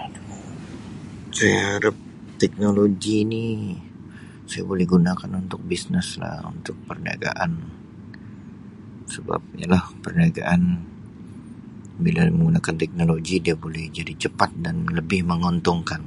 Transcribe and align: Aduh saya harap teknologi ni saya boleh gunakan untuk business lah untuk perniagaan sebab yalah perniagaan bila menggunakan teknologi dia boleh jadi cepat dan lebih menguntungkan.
Aduh 0.00 0.40
saya 1.36 1.56
harap 1.70 1.96
teknologi 2.40 3.16
ni 3.32 3.44
saya 4.50 4.64
boleh 4.72 4.86
gunakan 4.94 5.30
untuk 5.42 5.60
business 5.72 6.08
lah 6.22 6.36
untuk 6.56 6.76
perniagaan 6.88 7.50
sebab 9.12 9.40
yalah 9.60 9.84
perniagaan 10.04 10.60
bila 12.04 12.20
menggunakan 12.36 12.74
teknologi 12.82 13.36
dia 13.46 13.54
boleh 13.64 13.84
jadi 13.96 14.12
cepat 14.24 14.50
dan 14.64 14.76
lebih 14.98 15.20
menguntungkan. 15.30 16.00